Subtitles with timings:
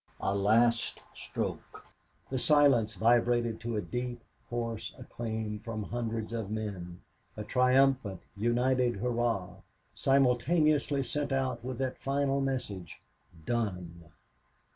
[0.19, 1.85] A last stroke!
[2.31, 7.01] The silence vibrated to a deep, hoarse acclaim from hundreds of men
[7.37, 9.61] a triumphant, united hurrah,
[9.93, 12.99] simultaneously sent out with that final message,
[13.45, 14.05] "Done!"